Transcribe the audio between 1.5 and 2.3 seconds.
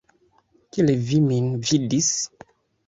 vidis?